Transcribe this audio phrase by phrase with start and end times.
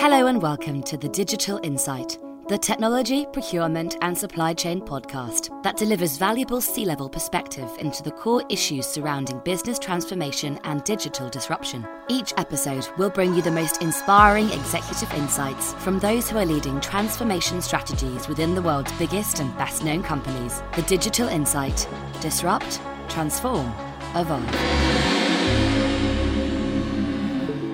[0.00, 5.76] Hello and welcome to the Digital Insight, the technology, procurement, and supply chain podcast that
[5.76, 11.84] delivers valuable C level perspective into the core issues surrounding business transformation and digital disruption.
[12.08, 16.80] Each episode will bring you the most inspiring executive insights from those who are leading
[16.80, 20.62] transformation strategies within the world's biggest and best known companies.
[20.76, 21.88] The Digital Insight
[22.20, 23.66] Disrupt, Transform,
[24.14, 24.87] Evolve.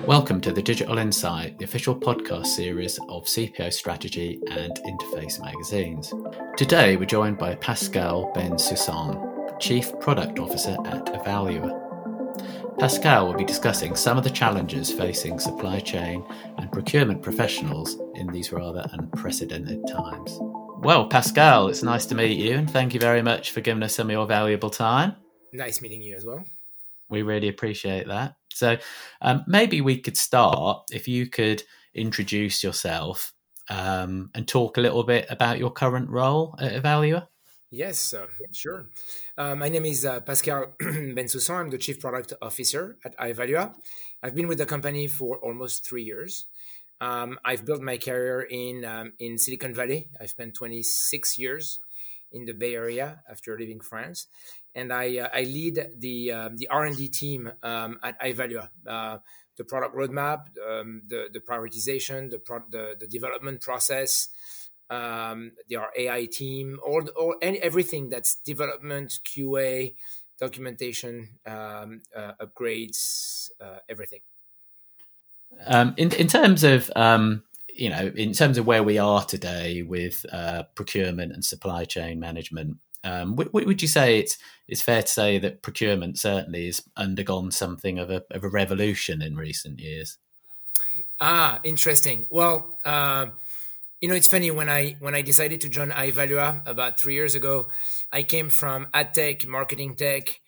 [0.07, 6.13] Welcome to the Digital Insight, the official podcast series of CPO Strategy and Interface magazines.
[6.55, 12.77] Today we're joined by Pascal Bensoussan, Chief Product Officer at Ivalua.
[12.77, 16.23] Pascal will be discussing some of the challenges facing supply chain
[16.59, 20.37] and procurement professionals in these rather unprecedented times.
[20.83, 23.95] Well, Pascal, it's nice to meet you and thank you very much for giving us
[23.95, 25.15] some of your valuable time.
[25.51, 26.45] Nice meeting you as well.
[27.09, 28.35] We really appreciate that.
[28.51, 28.77] So
[29.21, 31.63] um, maybe we could start if you could
[31.93, 33.33] introduce yourself
[33.69, 37.27] um, and talk a little bit about your current role at Ivalua.
[37.71, 38.87] Yes, uh, sure.
[39.37, 41.55] Uh, my name is uh, Pascal Bensoussan.
[41.55, 43.75] I'm the Chief Product Officer at Ivalua.
[44.23, 46.45] I've been with the company for almost three years.
[47.01, 50.07] Um, I've built my career in um, in Silicon Valley.
[50.21, 51.79] I've spent 26 years
[52.35, 54.27] in the Bay Area after leaving France,
[54.75, 58.69] and I, uh, I lead the um, the R and D team um, at Ivalua.
[58.85, 59.17] Uh,
[59.57, 64.27] the product roadmap, um, the the prioritization, the, pro- the the development process,
[64.89, 69.95] um, the our AI team, all all everything that's development, QA,
[70.39, 74.19] documentation, um, uh, upgrades, uh, everything.
[75.65, 77.43] Um, in in terms of um,
[77.75, 82.19] you know, in terms of where we are today with uh, procurement and supply chain
[82.19, 84.37] management, um, w- would you say it's
[84.67, 89.21] it's fair to say that procurement certainly has undergone something of a of a revolution
[89.21, 90.17] in recent years?
[91.19, 92.25] Ah, interesting.
[92.29, 93.27] Well, uh,
[93.99, 97.35] you know, it's funny when I when I decided to join Ivalua about three years
[97.35, 97.67] ago,
[98.11, 100.39] I came from ad tech, marketing tech.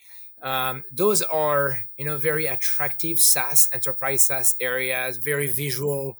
[0.41, 6.17] Um, those are you know very attractive SaaS enterprise SaaS areas, very visual,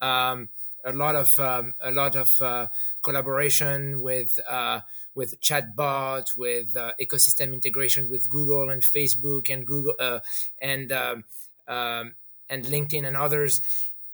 [0.00, 0.48] um,
[0.84, 2.68] a lot of um, a lot of uh,
[3.02, 4.80] collaboration with uh,
[5.14, 10.20] with chatbot, with uh, ecosystem integration with Google and Facebook and Google uh,
[10.60, 11.24] and um,
[11.68, 12.14] um,
[12.48, 13.60] and LinkedIn and others.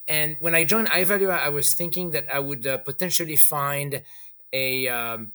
[0.08, 4.02] And when I joined Ivalua, I was thinking that I would uh, potentially find
[4.52, 5.32] a um,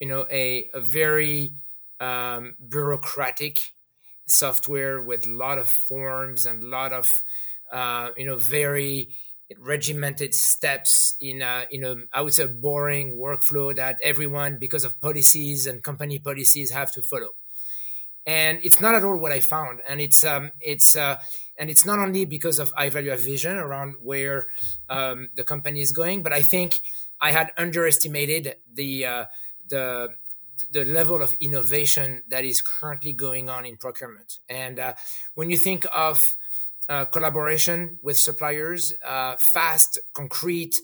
[0.00, 1.52] you know a, a very
[2.00, 3.58] um, bureaucratic
[4.26, 7.22] software with a lot of forms and a lot of
[7.72, 9.08] uh, you know very
[9.56, 15.00] regimented steps in a in a I would say boring workflow that everyone because of
[15.00, 17.30] policies and company policies have to follow.
[18.26, 19.80] And it's not at all what I found.
[19.88, 21.16] And it's um it's uh
[21.58, 24.46] and it's not only because of Ivalua vision around where
[24.88, 26.80] um, the company is going, but I think
[27.20, 29.24] I had underestimated the uh,
[29.68, 30.10] the
[30.70, 34.38] the level of innovation that is currently going on in procurement.
[34.48, 34.94] And uh,
[35.34, 36.34] when you think of
[36.88, 40.80] uh, collaboration with suppliers, uh, fast, concrete,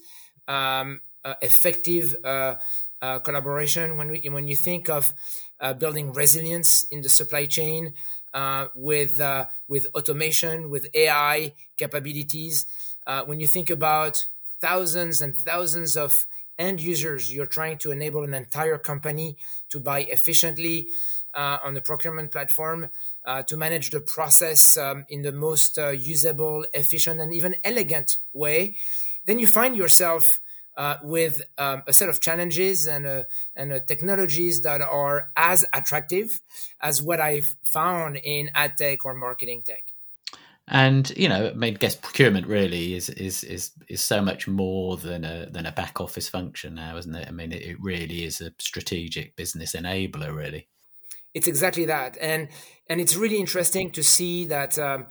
[0.48, 2.56] um, uh, effective uh,
[3.00, 3.96] uh, collaboration.
[3.96, 5.12] When we, when you think of
[5.78, 7.94] building resilience in the supply chain
[8.74, 9.20] with
[9.68, 12.66] with automation, with AI capabilities,
[13.24, 14.26] when you think about
[14.60, 16.26] thousands and thousands of
[16.58, 19.36] end users, you're trying to enable an entire company
[19.70, 20.88] to buy efficiently
[21.34, 22.90] on the procurement platform
[23.24, 28.18] uh, to manage the process um, in the most uh, usable, efficient, and even elegant
[28.32, 28.76] way,
[29.26, 30.38] then you find yourself
[30.76, 33.22] uh, with um, a set of challenges and uh,
[33.54, 36.40] and uh, technologies that are as attractive
[36.80, 39.84] as what I've found in ad tech or marketing tech.
[40.66, 44.96] And you know, I mean, guess procurement really is is is is so much more
[44.96, 47.28] than a than a back office function now, isn't it?
[47.28, 50.66] I mean, it, it really is a strategic business enabler, really
[51.34, 52.16] it's exactly that.
[52.20, 52.48] And
[52.88, 55.06] and it's really interesting to see that um,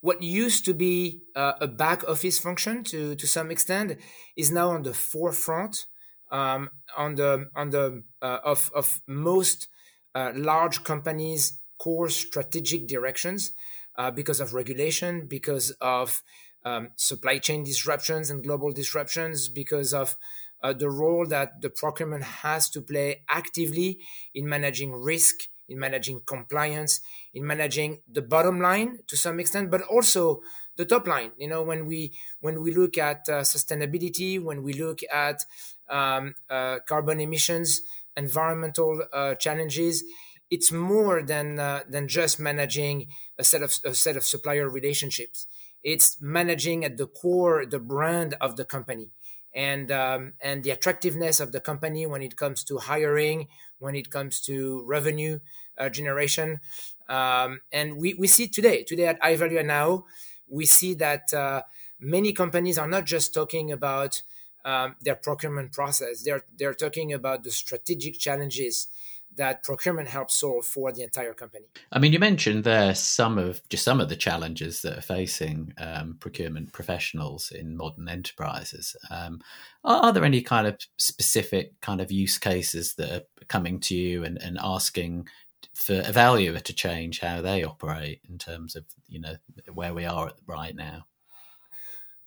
[0.00, 3.98] what used to be uh, a back office function to to some extent
[4.36, 5.86] is now on the forefront
[6.30, 9.68] um, on the on the uh, of of most
[10.14, 13.52] uh, large companies core strategic directions
[13.96, 16.22] uh, because of regulation because of
[16.64, 20.16] um, supply chain disruptions and global disruptions because of
[20.62, 23.98] uh, the role that the procurement has to play actively
[24.34, 27.00] in managing risk in managing compliance,
[27.32, 30.42] in managing the bottom line to some extent, but also
[30.76, 31.32] the top line.
[31.38, 35.44] You know, when we when we look at uh, sustainability, when we look at
[35.88, 37.82] um, uh, carbon emissions,
[38.16, 40.04] environmental uh, challenges,
[40.50, 43.08] it's more than uh, than just managing
[43.38, 45.46] a set of a set of supplier relationships.
[45.82, 49.08] it's managing at the core the brand of the company
[49.54, 53.48] and um, and the attractiveness of the company when it comes to hiring,
[53.80, 55.40] when it comes to revenue
[55.78, 56.60] uh, generation,
[57.08, 58.84] um, and we, we see today.
[58.84, 60.04] Today at Ivalua now
[60.48, 61.62] we see that uh,
[61.98, 64.22] many companies are not just talking about
[64.64, 68.88] um, their procurement process; they're they're talking about the strategic challenges
[69.40, 71.64] that procurement helps solve for the entire company.
[71.90, 75.72] I mean, you mentioned there some of just some of the challenges that are facing
[75.78, 78.94] um, procurement professionals in modern enterprises.
[79.08, 79.40] Um,
[79.82, 83.94] are, are, there any kind of specific kind of use cases that are coming to
[83.94, 85.26] you and, and asking
[85.74, 89.36] for Ivalua to change how they operate in terms of you know
[89.72, 91.06] where we are right now?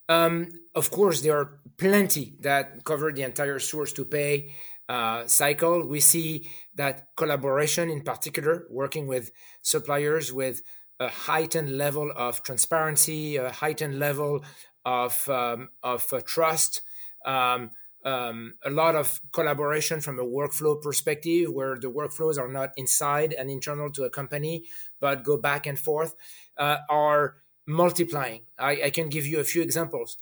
[0.10, 4.54] Um, of course, there are plenty that cover the entire source to pay
[4.89, 5.88] uh, cycle.
[5.88, 9.31] We see that collaboration, in particular, working with
[9.62, 10.62] suppliers with
[11.00, 14.44] a heightened level of transparency, a heightened level
[14.85, 16.81] of um, of uh, trust.
[17.25, 17.71] Um,
[18.06, 23.33] um, a lot of collaboration from a workflow perspective, where the workflows are not inside
[23.33, 24.65] and internal to a company,
[25.00, 26.13] but go back and forth,
[26.57, 28.42] uh, are multiplying.
[28.60, 30.18] I, I, can give you a few examples.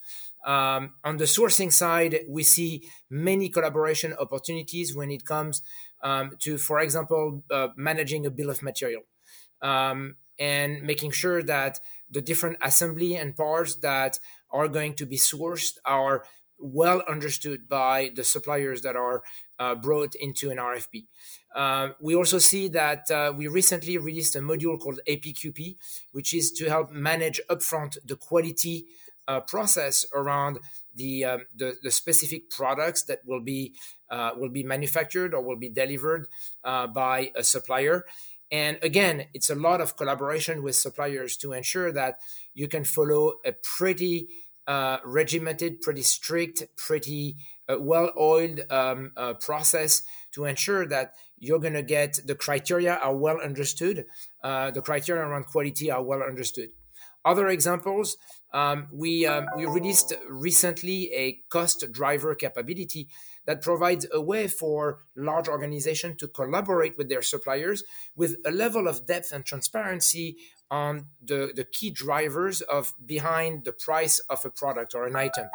[0.46, 5.62] Um, on the sourcing side, we see many collaboration opportunities when it comes
[6.04, 9.02] um, to, for example, uh, managing a bill of material
[9.62, 11.80] um, and making sure that
[12.10, 14.20] the different assembly and parts that
[14.52, 16.26] are going to be sourced are
[16.60, 19.24] well understood by the suppliers that are
[19.60, 21.06] uh, brought into an RFP.
[21.54, 25.76] Uh, we also see that uh, we recently released a module called APQP,
[26.12, 28.86] which is to help manage upfront the quality
[29.28, 30.60] uh, process around
[30.96, 33.74] the, um, the, the specific products that will be
[34.10, 36.28] uh, will be manufactured or will be delivered
[36.66, 38.06] uh, by a supplier.
[38.52, 42.20] And again, it's a lot of collaboration with suppliers to ensure that
[42.54, 44.28] you can follow a pretty
[44.68, 47.38] uh, regimented, pretty strict, pretty
[47.70, 54.06] well-oiled um, process to ensure that you're going to get the criteria are well understood,
[54.44, 56.70] the criteria around quality are well understood.
[57.26, 58.18] Other examples,
[58.54, 63.10] um, we, um, we released recently a cost driver capability
[63.46, 67.84] that provides a way for large organizations to collaborate with their suppliers
[68.16, 70.36] with a level of depth and transparency
[70.70, 75.48] on the, the key drivers of behind the price of a product or an item.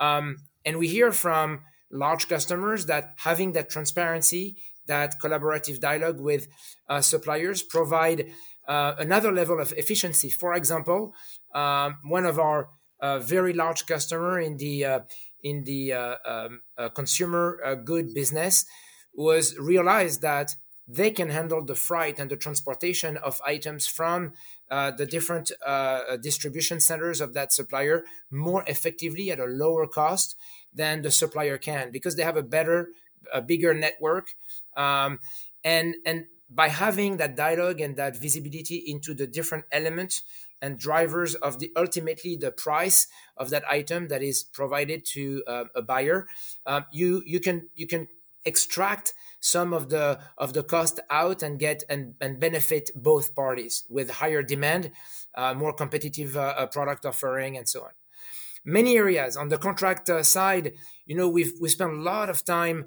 [0.00, 6.48] Um, and we hear from large customers that having that transparency, that collaborative dialogue with
[6.88, 8.30] uh, suppliers provide
[8.68, 10.30] uh, another level of efficiency.
[10.30, 11.14] For example,
[11.54, 12.68] um, one of our
[13.00, 15.00] uh, very large customer in the uh,
[15.42, 18.64] in the uh, um, uh, consumer uh, good business
[19.14, 20.56] was realized that
[20.88, 24.32] they can handle the freight and the transportation of items from
[24.70, 25.52] the different
[26.20, 30.36] distribution centers of that supplier more effectively at a lower cost
[30.74, 32.88] than the supplier can because they have a better,
[33.32, 34.34] a bigger network,
[34.76, 35.18] um,
[35.62, 40.22] and and by having that dialogue and that visibility into the different elements
[40.62, 45.64] and drivers of the ultimately the price of that item that is provided to uh,
[45.74, 46.26] a buyer
[46.66, 48.08] uh, you you can you can
[48.44, 53.84] extract some of the of the cost out and get and, and benefit both parties
[53.88, 54.90] with higher demand
[55.34, 57.90] uh, more competitive uh, uh, product offering and so on.
[58.64, 59.36] Many areas.
[59.36, 60.72] On the contract uh, side
[61.06, 62.86] you know we've we spent a lot of time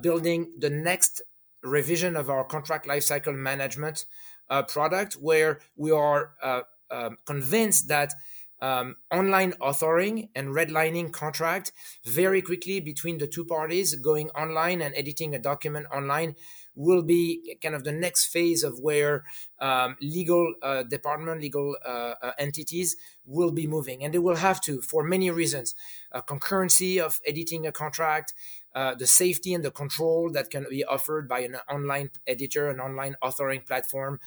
[0.00, 1.22] building the next
[1.62, 4.06] revision of our contract lifecycle management
[4.50, 8.12] uh, product, where we are uh, um, convinced that
[8.60, 11.72] um, online authoring and redlining contract
[12.04, 16.36] very quickly between the two parties, going online and editing a document online
[16.74, 19.24] will be kind of the next phase of where
[19.58, 24.60] um, legal uh, department, legal uh, uh, entities will be moving, and they will have
[24.60, 25.74] to for many reasons:
[26.14, 28.32] concurrency of editing a contract,
[28.74, 32.80] uh, the safety and the control that can be offered by an online editor, an
[32.80, 34.18] online authoring platform,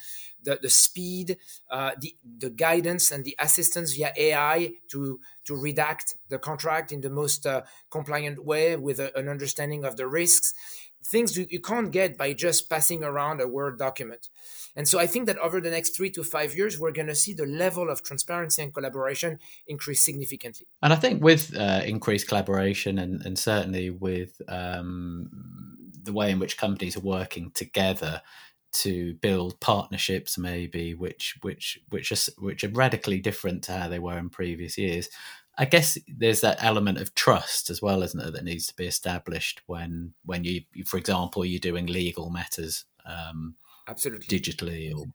[0.44, 1.38] the, the speed,
[1.72, 7.02] uh, the, the guidance and the assistance via AI to, to redact the contract in
[7.02, 10.54] the most uh, compliant way with a, an understanding of the risks
[11.06, 14.30] things you, you can't get by just passing around a Word document.
[14.76, 17.16] And so I think that over the next three to five years, we're going to
[17.16, 20.68] see the level of transparency and collaboration increase significantly.
[20.82, 25.30] And I think with uh, increased collaboration and, and certainly with um,
[26.04, 28.22] the way in which companies are working together,
[28.76, 34.00] to build partnerships maybe which which which are which are radically different to how they
[34.00, 35.08] were in previous years
[35.58, 38.88] I guess there's that element of trust as well, isn't there, that needs to be
[38.88, 43.56] established when when you, for example, you're doing legal matters, um,
[43.88, 45.06] absolutely digitally, or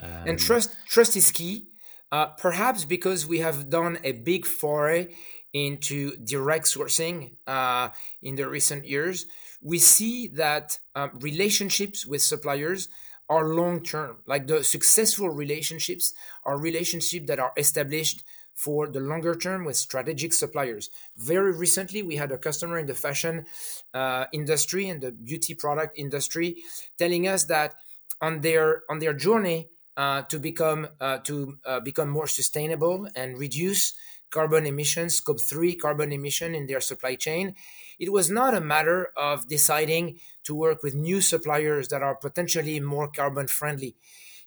[0.00, 1.68] um, and trust trust is key.
[2.12, 5.08] Uh, perhaps because we have done a big foray
[5.52, 7.88] into direct sourcing uh,
[8.22, 9.26] in the recent years,
[9.60, 12.88] we see that um, relationships with suppliers
[13.28, 14.18] are long term.
[14.26, 16.12] Like the successful relationships
[16.44, 18.22] are relationships that are established
[18.54, 20.90] for the longer term with strategic suppliers.
[21.16, 23.46] Very recently, we had a customer in the fashion
[23.92, 26.62] uh, industry and the beauty product industry
[26.98, 27.74] telling us that
[28.20, 33.38] on their on their journey uh, to become uh, to uh, become more sustainable and
[33.38, 33.94] reduce
[34.30, 37.54] carbon emissions, scope three carbon emission in their supply chain,
[38.00, 42.80] it was not a matter of deciding to work with new suppliers that are potentially
[42.80, 43.94] more carbon friendly.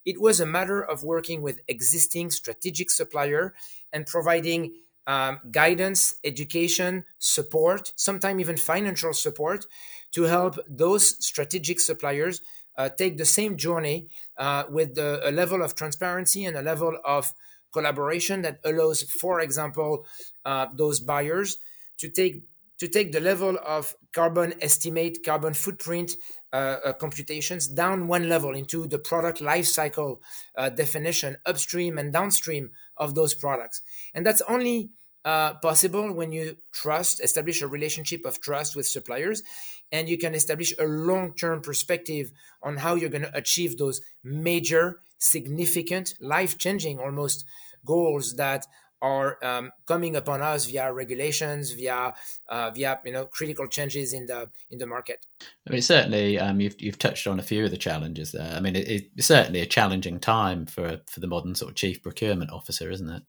[0.05, 3.53] It was a matter of working with existing strategic supplier
[3.93, 4.73] and providing
[5.07, 9.65] um, guidance, education, support, sometimes even financial support
[10.11, 12.41] to help those strategic suppliers
[12.77, 16.97] uh, take the same journey uh, with the, a level of transparency and a level
[17.05, 17.33] of
[17.71, 20.05] collaboration that allows, for example,
[20.45, 21.57] uh, those buyers
[21.97, 22.43] to take
[22.79, 26.15] to take the level of carbon estimate, carbon footprint
[26.53, 30.21] uh, uh, computations down one level into the product life cycle
[30.55, 33.81] uh, definition, upstream and downstream of those products.
[34.13, 34.89] And that's only
[35.25, 39.43] uh, possible when you trust, establish a relationship of trust with suppliers,
[39.91, 42.31] and you can establish a long term perspective
[42.63, 47.45] on how you're going to achieve those major, significant, life changing almost
[47.85, 48.65] goals that
[49.01, 52.13] are um, coming upon us via regulations, via
[52.49, 55.25] uh, via you know critical changes in the in the market.
[55.67, 58.53] I mean, certainly, um, you've you've touched on a few of the challenges there.
[58.55, 62.01] I mean, it, it's certainly a challenging time for for the modern sort of chief
[62.01, 63.23] procurement officer, isn't it?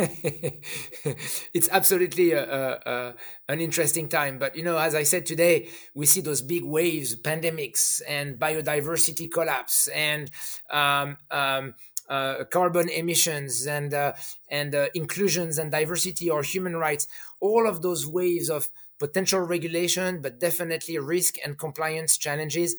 [1.53, 3.15] it's absolutely a, a, a,
[3.49, 4.37] an interesting time.
[4.39, 9.31] But you know, as I said today, we see those big waves, pandemics, and biodiversity
[9.31, 10.29] collapse, and
[10.71, 11.75] um, um,
[12.11, 14.13] uh, carbon emissions and uh,
[14.51, 17.07] and uh, inclusions and diversity or human rights,
[17.41, 22.75] all of those waves of potential regulation, but definitely risk and compliance challenges,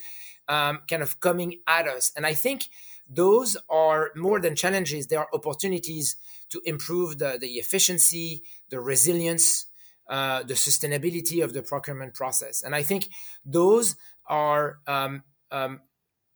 [0.48, 2.12] um, kind of coming at us.
[2.16, 2.70] And I think
[3.10, 6.18] those are more than challenges; they are opportunities
[6.50, 9.68] to improve the, the efficiency, the resilience,
[10.10, 12.62] uh, the sustainability of the procurement process.
[12.62, 13.08] And I think
[13.46, 13.96] those
[14.28, 15.80] are um, um,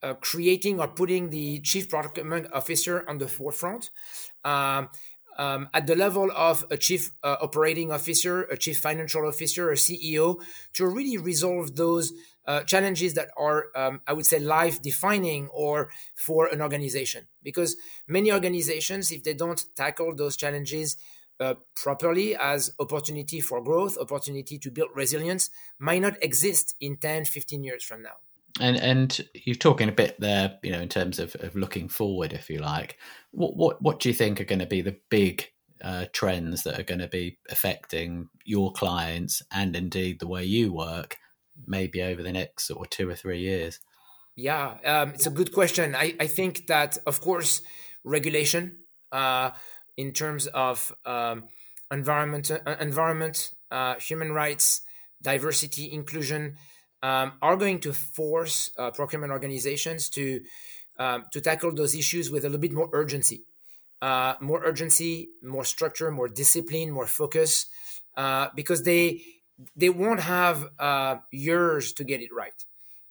[0.06, 3.90] uh, creating or putting the chief procurement officer on the forefront.
[4.44, 4.90] Um,
[5.38, 9.76] um, at the level of a chief uh, operating officer, a chief financial officer, a
[9.76, 10.40] CEO,
[10.74, 12.14] to really resolve those
[12.48, 17.28] uh, challenges that are, um, I would say, life defining or for an organization.
[17.44, 17.76] Because
[18.08, 20.96] many organizations, if they don't tackle those challenges
[21.40, 27.26] uh, properly as opportunity for growth, opportunity to build resilience, might not exist in 10,
[27.26, 28.18] 15 years from now.
[28.62, 32.32] And and you're talking a bit there, you know, in terms of, of looking forward,
[32.32, 32.98] if you like.
[33.32, 35.50] What what what do you think are going to be the big
[35.84, 40.72] uh, trends that are going to be affecting your clients and indeed the way you
[40.72, 41.18] work,
[41.68, 43.80] maybe over the next sort of two or three years?
[44.36, 45.96] Yeah, um, it's a good question.
[45.96, 47.62] I, I think that of course
[48.04, 48.78] regulation
[49.12, 49.52] uh,
[49.98, 51.46] in terms of um,
[51.92, 54.82] environment, uh, environment, uh, human rights,
[55.22, 56.58] diversity, inclusion
[57.06, 60.42] um, are going to force uh, procurement organizations to
[60.98, 63.44] um, to tackle those issues with a little bit more urgency,
[64.02, 67.68] uh, more urgency, more structure, more discipline, more focus,
[68.18, 69.22] uh, because they
[69.76, 72.60] they won't have uh, years to get it right.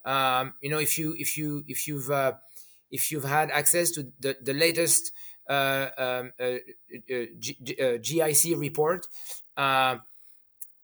[0.05, 2.35] Um, you know, if you if you if you've uh,
[2.91, 5.13] if you've had access to the the latest
[5.49, 6.33] uh, um,
[7.39, 7.57] G,
[8.01, 9.07] GIC report,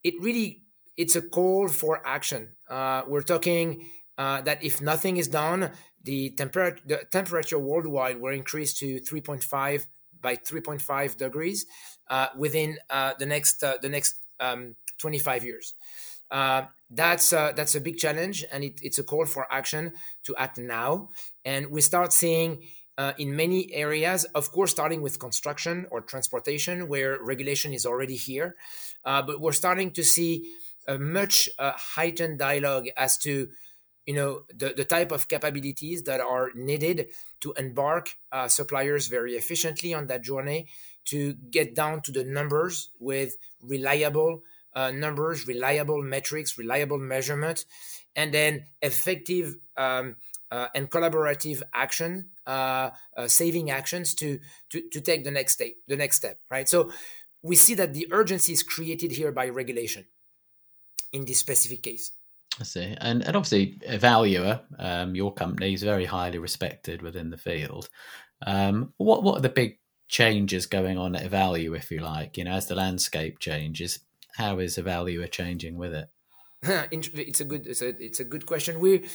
[0.02, 0.62] it really
[0.96, 2.56] it's a call for action.
[2.70, 5.70] Uh, we're talking uh, that if nothing is done,
[6.04, 9.86] the, temper- the temperature worldwide will increase to 3.5
[10.22, 11.66] by 3.5 degrees
[12.08, 15.74] uh, within uh, the next uh, the next um, 25 years.
[16.30, 19.92] Uh, that's that's a big challenge, and it, it's a call for action
[20.24, 21.08] to act now.
[21.44, 22.62] And we start seeing
[22.98, 28.16] uh, in many areas, of course, starting with construction or transportation, where regulation is already
[28.16, 28.56] here.
[29.04, 30.52] Uh, but we're starting to see
[30.88, 33.48] a much uh, heightened dialogue as to
[34.06, 37.08] you know the, the type of capabilities that are needed
[37.40, 40.66] to embark uh, suppliers very efficiently on that journey
[41.04, 44.42] to get down to the numbers with reliable
[44.74, 47.64] uh, numbers reliable metrics reliable measurement
[48.16, 50.16] and then effective um,
[50.50, 55.68] uh, and collaborative action uh, uh, saving actions to, to to take the next step
[55.86, 56.68] the next step right?
[56.68, 56.90] So
[57.42, 60.06] we see that the urgency is created here by regulation
[61.12, 62.12] in this specific case.
[62.58, 62.96] I see.
[63.00, 67.88] And, and obviously, Ivalua, um, your company, is very highly respected within the field.
[68.46, 72.36] Um, what, what are the big changes going on at Ivalua, if you like?
[72.36, 74.00] You know, as the landscape changes,
[74.36, 76.08] how is Ivalua changing with it?
[76.92, 78.80] it's a good it's a, it's a good question.
[78.80, 79.08] We,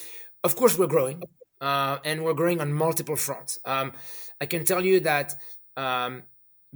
[0.44, 1.22] of course, we're growing,
[1.62, 3.60] uh, and we're growing on multiple fronts.
[3.66, 3.94] Um,
[4.42, 5.36] I can tell you that
[5.78, 6.24] um,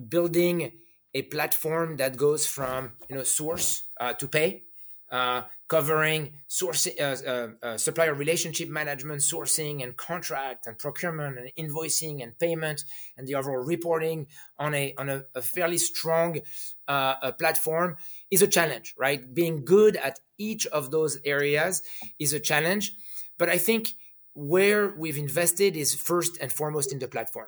[0.08, 0.74] building
[1.16, 4.64] a platform that goes from you know source uh, to pay
[5.12, 11.52] uh, covering sourcing, uh, uh, uh, supplier relationship management, sourcing and contract and procurement and
[11.58, 12.84] invoicing and payment
[13.18, 16.40] and the overall reporting on a on a, a fairly strong
[16.88, 17.96] uh, platform
[18.32, 19.34] is a challenge, right?
[19.34, 21.82] Being good at each of those areas
[22.20, 22.94] is a challenge,
[23.38, 23.94] but I think
[24.34, 27.48] where we've invested is first and foremost in the platform.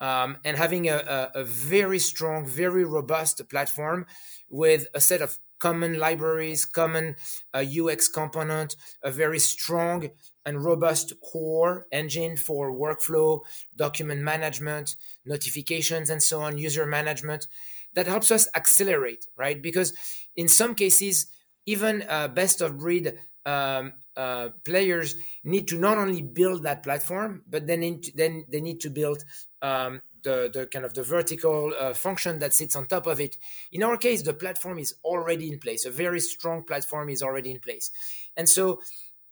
[0.00, 4.06] Um, and having a, a, a, very strong, very robust platform
[4.48, 7.16] with a set of common libraries, common
[7.54, 10.10] uh, UX component, a very strong
[10.44, 13.40] and robust core engine for workflow,
[13.76, 17.46] document management, notifications, and so on, user management
[17.94, 19.60] that helps us accelerate, right?
[19.62, 19.92] Because
[20.36, 21.26] in some cases,
[21.66, 27.44] even uh, best of breed um, uh, players need to not only build that platform,
[27.48, 29.24] but then then they need to build
[29.62, 33.36] um, the, the kind of the vertical uh, function that sits on top of it.
[33.72, 35.84] In our case, the platform is already in place.
[35.84, 37.90] A very strong platform is already in place,
[38.36, 38.80] and so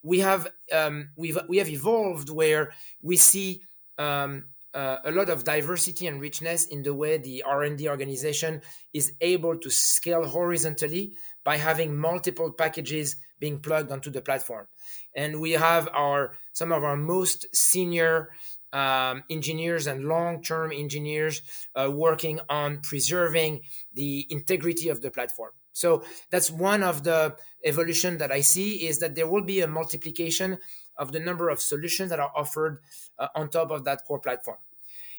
[0.03, 3.63] we have um, we've we have evolved where we see
[3.99, 4.45] um,
[4.77, 8.61] uh, a lot of diversity and richness in the way the R&D organization
[8.93, 14.67] is able to scale horizontally by having multiple packages being plugged onto the platform.
[15.15, 18.31] And we have our some of our most senior
[18.77, 21.41] um, engineers and long-term engineers
[21.75, 23.63] uh, working on preserving
[23.95, 25.53] the integrity of the platform.
[25.73, 29.67] So that's one of the evolution that I see is that there will be a
[29.67, 30.59] multiplication
[30.99, 32.79] of the number of solutions that are offered
[33.19, 34.59] uh, on top of that core platform.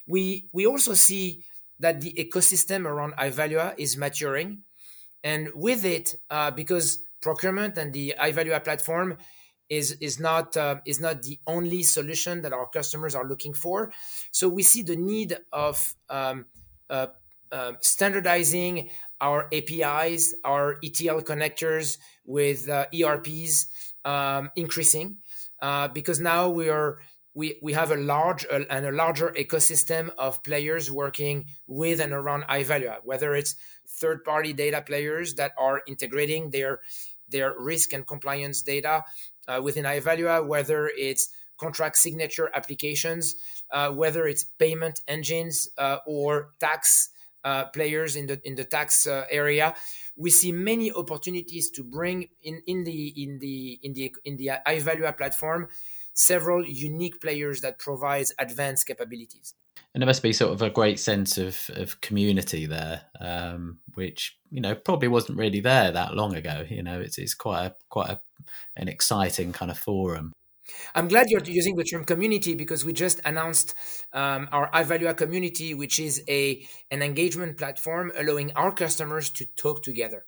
[0.08, 1.44] We we also see
[1.80, 4.64] that the ecosystem around Ivalua is maturing,
[5.24, 9.18] and with it, uh, because procurement and the Ivalua platform
[9.70, 13.92] is is not uh, is not the only solution that our customers are looking for.
[14.32, 16.46] So we see the need of um,
[16.90, 17.08] uh,
[17.52, 23.68] uh, standardizing our APIs, our ETL connectors with uh, ERPs
[24.06, 25.18] um, increasing
[25.62, 27.00] uh, because now we are
[27.34, 32.12] we, we have a large uh, and a larger ecosystem of players working with and
[32.12, 33.56] around Ivalua, whether it's
[33.88, 36.82] third party data players that are integrating their
[37.30, 39.04] their risk and compliance data
[39.48, 43.36] uh, within Ivalua, whether it's contract signature applications,
[43.72, 47.10] uh, whether it's payment engines uh, or tax
[47.44, 49.74] uh, players in the in the tax uh, area.
[50.16, 54.52] We see many opportunities to bring in, in the in the in the in the
[54.66, 55.68] Ivalua platform
[56.18, 59.54] several unique players that provides advanced capabilities.
[59.94, 64.38] And there must be sort of a great sense of, of community there, um, which
[64.52, 66.66] you know probably wasn't really there that long ago.
[66.68, 68.22] You know, it's it's quite a quite a,
[68.76, 70.34] an exciting kind of forum.
[70.94, 73.74] I'm glad you're using the term community because we just announced
[74.12, 79.82] um, our Ivalua community, which is a an engagement platform allowing our customers to talk
[79.84, 80.26] together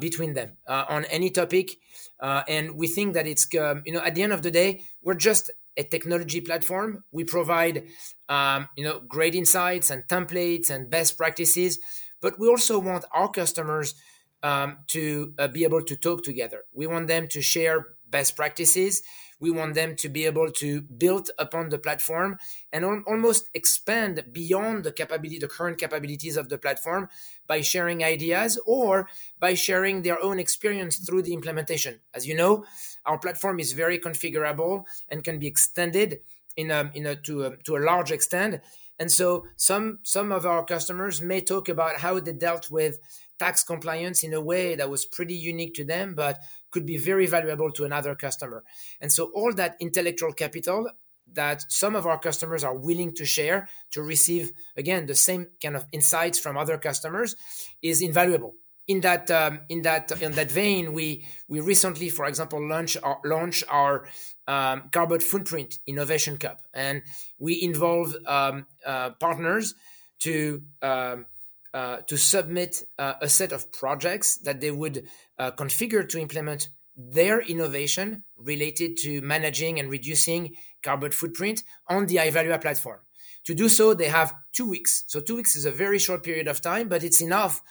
[0.00, 1.76] between them uh, on any topic.
[2.20, 4.82] Uh, and we think that it's um, you know at the end of the day,
[5.02, 7.04] we're just a technology platform.
[7.12, 7.84] We provide
[8.28, 11.78] um, you know great insights and templates and best practices,
[12.20, 13.94] but we also want our customers
[14.42, 16.64] um, to uh, be able to talk together.
[16.72, 19.02] We want them to share best practices.
[19.40, 22.38] We want them to be able to build upon the platform
[22.72, 27.08] and al- almost expand beyond the capability, the current capabilities of the platform
[27.46, 32.00] by sharing ideas or by sharing their own experience through the implementation.
[32.14, 32.64] As you know,
[33.06, 36.20] our platform is very configurable and can be extended
[36.56, 38.60] in a, in a, to, a, to a large extent.
[38.98, 42.98] And so some some of our customers may talk about how they dealt with
[43.38, 47.26] tax compliance in a way that was pretty unique to them, but could be very
[47.26, 48.64] valuable to another customer.
[49.00, 50.90] And so all that intellectual capital
[51.34, 55.76] that some of our customers are willing to share to receive again the same kind
[55.76, 57.36] of insights from other customers
[57.82, 58.54] is invaluable
[58.88, 63.20] in that um, in that in that vein, we we recently, for example, launched our
[63.24, 64.08] launch our
[64.48, 67.02] um, carbon footprint innovation cup, and
[67.38, 69.74] we involve um, uh, partners
[70.20, 71.26] to um,
[71.74, 75.06] uh, to submit uh, a set of projects that they would
[75.38, 82.16] uh, configure to implement their innovation related to managing and reducing carbon footprint on the
[82.16, 83.00] Ivalua platform.
[83.44, 85.04] To do so, they have two weeks.
[85.06, 87.62] So two weeks is a very short period of time, but it's enough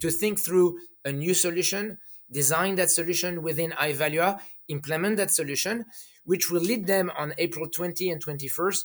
[0.00, 1.98] to think through a new solution,
[2.30, 5.86] design that solution within Ivalua, implement that solution,
[6.24, 8.84] which will lead them on April 20 and 21st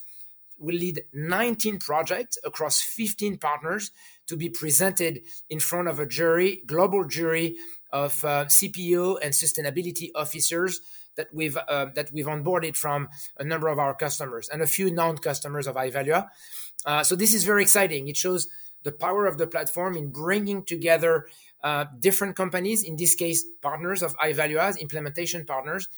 [0.59, 3.91] will lead 19 projects across 15 partners
[4.29, 7.57] to be presented in front of a jury, global jury
[7.91, 10.79] of uh, CPO and sustainability officers
[11.17, 14.89] that we've uh, that we've onboarded from a number of our customers and a few
[14.91, 16.27] non-customers of Ivalua.
[16.85, 18.07] Uh, so this is very exciting.
[18.07, 18.47] It shows
[18.83, 21.27] the power of the platform in bringing together
[21.63, 25.89] uh, different companies, in this case, partners of Ivalua's implementation partners,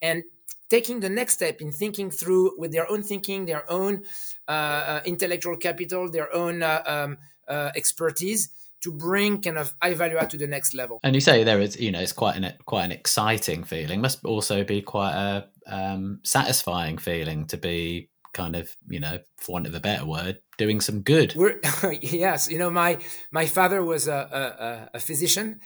[0.00, 0.22] and
[0.68, 4.04] taking the next step in thinking through with their own thinking, their own
[4.46, 7.18] uh, uh, intellectual capital, their own uh, um,
[7.48, 11.00] uh, expertise to bring kind of Ivalua to the next level.
[11.02, 14.00] And you say there is, you know, it's quite an quite an exciting feeling.
[14.00, 19.52] Must also be quite a um, satisfying feeling to be kind of, you know, for
[19.52, 21.34] want of a better word, doing some good.
[21.34, 21.60] We're,
[22.00, 22.98] yes, you know, my
[23.30, 25.60] my father was a, a, a physician,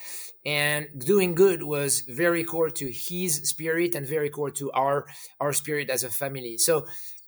[0.45, 5.07] and doing good was very core to his spirit and very core to our
[5.41, 6.59] our spirit as a family.
[6.59, 6.87] So,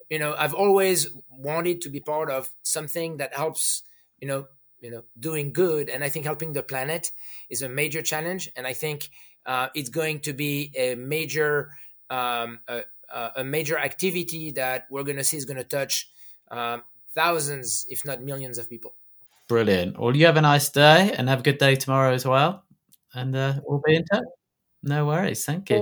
[0.09, 3.83] you know, I've always wanted to be part of something that helps,
[4.19, 4.47] you know,
[4.81, 7.11] you know doing good and i think helping the planet
[7.49, 9.09] is a major challenge and i think
[9.45, 11.69] uh, it's going to be a major
[12.09, 12.81] um, a,
[13.35, 16.09] a, major activity that we're going to see is going to touch
[16.51, 18.93] um, thousands if not millions of people.
[19.47, 19.99] Brilliant.
[19.99, 22.63] Well you have a nice day and have a good day tomorrow as well
[23.13, 24.23] and uh, we'll be in touch.
[24.83, 25.45] No worries.
[25.45, 25.79] Thank you.